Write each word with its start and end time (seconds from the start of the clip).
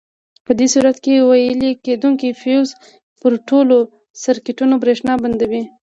په 0.45 0.51
دې 0.59 0.67
صورت 0.73 0.97
کې 1.03 1.25
ویلې 1.29 1.71
کېدونکي 1.85 2.29
فیوز 2.41 2.69
پر 3.21 3.33
ټولو 3.49 3.77
سرکټونو 4.23 4.75
برېښنا 4.83 5.13
بندوي. 5.23 5.63